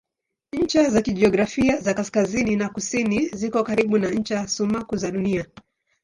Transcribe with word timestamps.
Ncha 0.53 0.89
za 0.89 1.01
kijiografia 1.01 1.77
za 1.81 1.93
kaskazini 1.93 2.55
na 2.55 2.69
kusini 2.69 3.27
ziko 3.27 3.63
karibu 3.63 3.97
na 3.97 4.11
ncha 4.11 4.47
sumaku 4.47 4.97
za 4.97 5.11
Dunia. 5.11 5.45